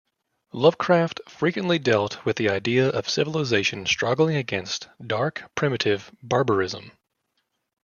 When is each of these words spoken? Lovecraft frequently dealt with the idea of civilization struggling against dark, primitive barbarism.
Lovecraft 0.51 1.19
frequently 1.29 1.77
dealt 1.77 2.25
with 2.25 2.37
the 2.37 2.49
idea 2.49 2.89
of 2.89 3.07
civilization 3.07 3.85
struggling 3.85 4.35
against 4.35 4.87
dark, 5.05 5.51
primitive 5.53 6.09
barbarism. 6.23 6.89